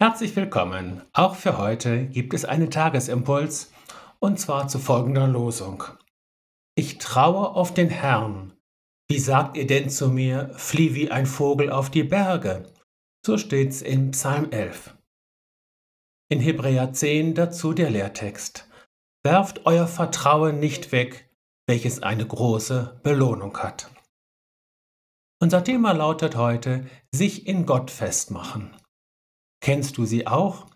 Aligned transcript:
Herzlich 0.00 0.34
willkommen. 0.34 1.02
Auch 1.12 1.36
für 1.36 1.56
heute 1.56 2.06
gibt 2.06 2.34
es 2.34 2.44
einen 2.44 2.68
Tagesimpuls 2.68 3.72
und 4.18 4.40
zwar 4.40 4.66
zu 4.66 4.80
folgender 4.80 5.28
Losung. 5.28 5.84
Ich 6.74 6.98
traue 6.98 7.50
auf 7.50 7.72
den 7.72 7.90
Herrn. 7.90 8.52
Wie 9.08 9.20
sagt 9.20 9.56
ihr 9.56 9.68
denn 9.68 9.88
zu 9.88 10.08
mir, 10.08 10.50
flieh 10.56 10.96
wie 10.96 11.12
ein 11.12 11.26
Vogel 11.26 11.70
auf 11.70 11.90
die 11.90 12.02
Berge? 12.02 12.72
So 13.24 13.38
steht's 13.38 13.82
in 13.82 14.10
Psalm 14.10 14.50
11. 14.50 14.96
In 16.28 16.40
Hebräer 16.40 16.92
10 16.92 17.36
dazu 17.36 17.72
der 17.72 17.90
Lehrtext. 17.90 18.68
Werft 19.22 19.64
euer 19.64 19.86
Vertrauen 19.86 20.58
nicht 20.58 20.90
weg, 20.90 21.30
welches 21.68 22.02
eine 22.02 22.26
große 22.26 23.00
Belohnung 23.04 23.56
hat. 23.58 23.90
Unser 25.40 25.62
Thema 25.62 25.92
lautet 25.92 26.34
heute 26.34 26.84
sich 27.14 27.46
in 27.46 27.64
Gott 27.64 27.92
festmachen. 27.92 28.74
Kennst 29.64 29.96
du 29.96 30.04
sie 30.04 30.26
auch? 30.26 30.66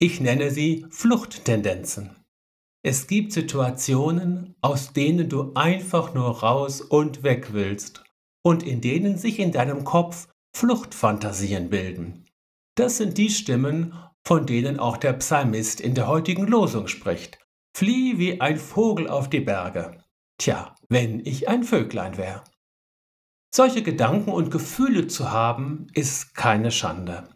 Ich 0.00 0.20
nenne 0.20 0.50
sie 0.50 0.84
Fluchttendenzen. 0.90 2.16
Es 2.84 3.06
gibt 3.06 3.32
Situationen, 3.32 4.56
aus 4.60 4.92
denen 4.92 5.28
du 5.28 5.52
einfach 5.54 6.12
nur 6.12 6.40
raus 6.40 6.80
und 6.80 7.22
weg 7.22 7.52
willst 7.52 8.02
und 8.44 8.64
in 8.64 8.80
denen 8.80 9.16
sich 9.16 9.38
in 9.38 9.52
deinem 9.52 9.84
Kopf 9.84 10.26
Fluchtfantasien 10.56 11.70
bilden. 11.70 12.26
Das 12.74 12.96
sind 12.96 13.16
die 13.16 13.30
Stimmen, 13.30 13.94
von 14.26 14.44
denen 14.44 14.80
auch 14.80 14.96
der 14.96 15.12
Psalmist 15.12 15.80
in 15.80 15.94
der 15.94 16.08
heutigen 16.08 16.48
Losung 16.48 16.88
spricht. 16.88 17.38
Flieh 17.76 18.18
wie 18.18 18.40
ein 18.40 18.56
Vogel 18.56 19.08
auf 19.08 19.30
die 19.30 19.38
Berge. 19.38 20.02
Tja, 20.38 20.74
wenn 20.88 21.24
ich 21.24 21.48
ein 21.48 21.62
Vöglein 21.62 22.16
wäre. 22.16 22.42
Solche 23.54 23.84
Gedanken 23.84 24.32
und 24.32 24.50
Gefühle 24.50 25.06
zu 25.06 25.30
haben, 25.30 25.86
ist 25.94 26.34
keine 26.34 26.72
Schande. 26.72 27.28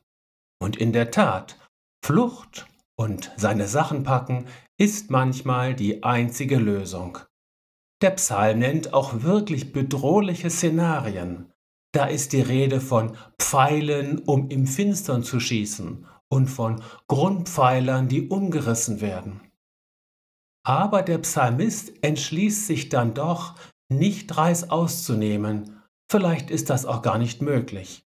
Und 0.60 0.76
in 0.76 0.92
der 0.92 1.10
Tat, 1.10 1.58
Flucht 2.04 2.66
und 2.98 3.32
seine 3.36 3.68
Sachen 3.68 4.02
packen 4.02 4.46
ist 4.78 5.10
manchmal 5.10 5.74
die 5.74 6.02
einzige 6.02 6.56
Lösung. 6.56 7.18
Der 8.02 8.10
Psalm 8.10 8.58
nennt 8.58 8.92
auch 8.92 9.22
wirklich 9.22 9.72
bedrohliche 9.72 10.50
Szenarien. 10.50 11.52
Da 11.92 12.06
ist 12.06 12.32
die 12.32 12.42
Rede 12.42 12.80
von 12.80 13.16
Pfeilen, 13.38 14.18
um 14.18 14.50
im 14.50 14.66
Finstern 14.66 15.22
zu 15.22 15.40
schießen, 15.40 16.06
und 16.28 16.48
von 16.48 16.82
Grundpfeilern, 17.08 18.08
die 18.08 18.28
umgerissen 18.28 19.00
werden. 19.00 19.40
Aber 20.64 21.02
der 21.02 21.18
Psalmist 21.18 21.92
entschließt 22.02 22.66
sich 22.66 22.88
dann 22.88 23.14
doch, 23.14 23.54
nicht 23.88 24.36
Reis 24.36 24.68
auszunehmen, 24.68 25.80
vielleicht 26.10 26.50
ist 26.50 26.70
das 26.70 26.86
auch 26.86 27.02
gar 27.02 27.18
nicht 27.18 27.40
möglich. 27.40 28.05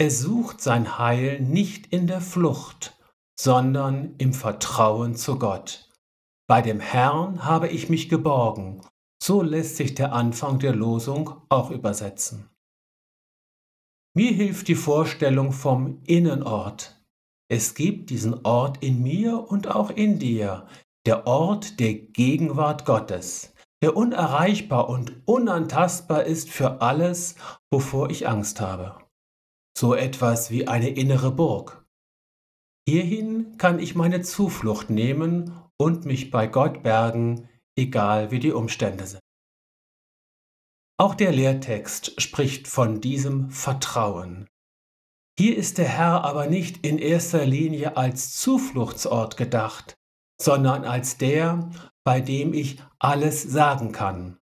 Er 0.00 0.12
sucht 0.12 0.60
sein 0.60 0.96
Heil 0.96 1.40
nicht 1.40 1.88
in 1.88 2.06
der 2.06 2.20
Flucht, 2.20 2.96
sondern 3.36 4.14
im 4.18 4.32
Vertrauen 4.32 5.16
zu 5.16 5.40
Gott. 5.40 5.90
Bei 6.48 6.62
dem 6.62 6.78
Herrn 6.78 7.44
habe 7.44 7.66
ich 7.66 7.88
mich 7.88 8.08
geborgen. 8.08 8.80
So 9.20 9.42
lässt 9.42 9.76
sich 9.76 9.96
der 9.96 10.12
Anfang 10.12 10.60
der 10.60 10.72
Losung 10.72 11.42
auch 11.48 11.72
übersetzen. 11.72 12.48
Mir 14.14 14.30
hilft 14.30 14.68
die 14.68 14.76
Vorstellung 14.76 15.50
vom 15.50 16.00
Innenort. 16.06 17.02
Es 17.50 17.74
gibt 17.74 18.10
diesen 18.10 18.46
Ort 18.46 18.84
in 18.84 19.02
mir 19.02 19.50
und 19.50 19.66
auch 19.66 19.90
in 19.90 20.20
dir, 20.20 20.68
der 21.06 21.26
Ort 21.26 21.80
der 21.80 21.94
Gegenwart 21.94 22.84
Gottes, 22.84 23.52
der 23.82 23.96
unerreichbar 23.96 24.88
und 24.88 25.22
unantastbar 25.24 26.22
ist 26.22 26.50
für 26.50 26.82
alles, 26.82 27.34
wovor 27.72 28.10
ich 28.10 28.28
Angst 28.28 28.60
habe 28.60 29.07
so 29.78 29.94
etwas 29.94 30.50
wie 30.50 30.66
eine 30.66 30.90
innere 30.90 31.30
Burg. 31.30 31.86
Hierhin 32.88 33.56
kann 33.58 33.78
ich 33.78 33.94
meine 33.94 34.22
Zuflucht 34.22 34.90
nehmen 34.90 35.52
und 35.76 36.04
mich 36.04 36.30
bei 36.30 36.46
Gott 36.48 36.82
bergen, 36.82 37.48
egal 37.78 38.30
wie 38.30 38.40
die 38.40 38.52
Umstände 38.52 39.06
sind. 39.06 39.20
Auch 41.00 41.14
der 41.14 41.30
Lehrtext 41.30 42.20
spricht 42.20 42.66
von 42.66 43.00
diesem 43.00 43.50
Vertrauen. 43.50 44.48
Hier 45.38 45.56
ist 45.56 45.78
der 45.78 45.86
Herr 45.88 46.24
aber 46.24 46.46
nicht 46.46 46.84
in 46.84 46.98
erster 46.98 47.46
Linie 47.46 47.96
als 47.96 48.34
Zufluchtsort 48.34 49.36
gedacht, 49.36 49.94
sondern 50.42 50.84
als 50.84 51.18
der, 51.18 51.70
bei 52.04 52.20
dem 52.20 52.52
ich 52.52 52.82
alles 52.98 53.44
sagen 53.44 53.92
kann. 53.92 54.38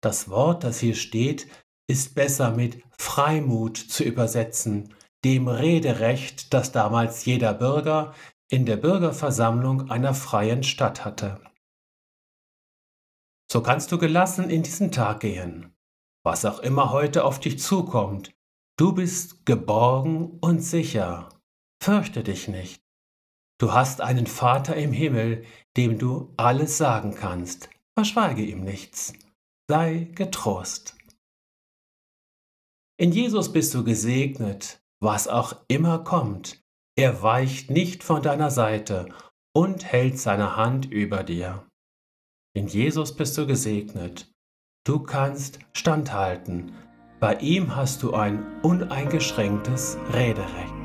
Das 0.00 0.28
Wort, 0.28 0.62
das 0.62 0.78
hier 0.78 0.94
steht, 0.94 1.48
ist 1.88 2.14
besser 2.14 2.52
mit 2.52 2.82
Freimut 2.98 3.76
zu 3.76 4.04
übersetzen, 4.04 4.94
dem 5.24 5.48
Rederecht, 5.48 6.52
das 6.54 6.70
damals 6.70 7.24
jeder 7.24 7.54
Bürger 7.54 8.14
in 8.50 8.66
der 8.66 8.76
Bürgerversammlung 8.76 9.90
einer 9.90 10.14
freien 10.14 10.62
Stadt 10.62 11.04
hatte. 11.04 11.40
So 13.50 13.62
kannst 13.62 13.90
du 13.92 13.98
gelassen 13.98 14.50
in 14.50 14.62
diesen 14.62 14.92
Tag 14.92 15.20
gehen. 15.20 15.74
Was 16.24 16.44
auch 16.44 16.58
immer 16.60 16.92
heute 16.92 17.24
auf 17.24 17.40
dich 17.40 17.58
zukommt, 17.58 18.32
du 18.78 18.92
bist 18.92 19.46
geborgen 19.46 20.38
und 20.40 20.60
sicher. 20.60 21.30
Fürchte 21.82 22.22
dich 22.22 22.48
nicht. 22.48 22.82
Du 23.58 23.72
hast 23.72 24.02
einen 24.02 24.26
Vater 24.26 24.76
im 24.76 24.92
Himmel, 24.92 25.44
dem 25.76 25.98
du 25.98 26.32
alles 26.36 26.76
sagen 26.76 27.14
kannst. 27.14 27.70
Verschweige 27.96 28.42
ihm 28.42 28.62
nichts. 28.62 29.14
Sei 29.68 30.10
getrost. 30.14 30.97
In 33.00 33.12
Jesus 33.12 33.52
bist 33.52 33.72
du 33.74 33.84
gesegnet, 33.84 34.82
was 35.00 35.28
auch 35.28 35.54
immer 35.68 36.00
kommt. 36.00 36.60
Er 36.96 37.22
weicht 37.22 37.70
nicht 37.70 38.02
von 38.02 38.22
deiner 38.22 38.50
Seite 38.50 39.08
und 39.54 39.84
hält 39.84 40.18
seine 40.18 40.56
Hand 40.56 40.86
über 40.90 41.22
dir. 41.22 41.64
In 42.56 42.66
Jesus 42.66 43.14
bist 43.14 43.38
du 43.38 43.46
gesegnet. 43.46 44.34
Du 44.84 44.98
kannst 44.98 45.60
standhalten. 45.74 46.72
Bei 47.20 47.36
ihm 47.36 47.76
hast 47.76 48.02
du 48.02 48.14
ein 48.14 48.44
uneingeschränktes 48.62 49.96
Rederecht. 50.12 50.77